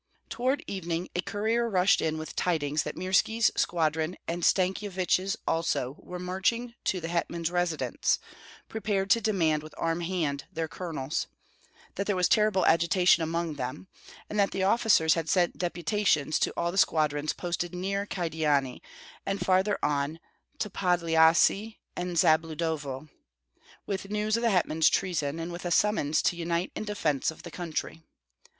[0.29, 6.17] Toward evening a courier rushed in with tidings that Mirski's squadron and Stankyevich's also were
[6.17, 8.17] marching to the hetman's residence,
[8.67, 11.27] prepared to demand with armed hand their colonels;
[11.93, 13.87] that there was terrible agitation among them,
[14.27, 18.81] and that the officers had sent deputations to all the squadrons posted near Kyedani,
[19.23, 20.19] and farther on
[20.57, 23.07] to Podlyasye and Zabludovo,
[23.85, 27.43] with news of the hetman's treason, and with a summons to unite in defence of
[27.43, 28.01] the country.